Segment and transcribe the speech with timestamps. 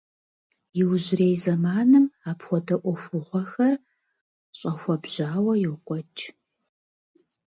[0.79, 3.73] Иужьрей зэманым апхуэдэ ӏуэхугъуэхэр
[4.57, 6.23] щӏэхуэбжьауэ йокӏуэкӏ.